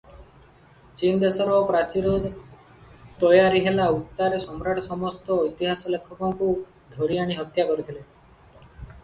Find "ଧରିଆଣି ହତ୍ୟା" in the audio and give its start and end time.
6.97-7.69